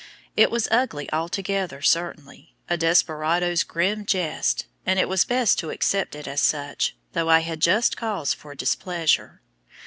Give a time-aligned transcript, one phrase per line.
[0.35, 6.15] It was "ugly" altogether certainly, a "desperado's" grim jest, and it was best to accept
[6.15, 9.43] it as such, though I had just cause for displeasure.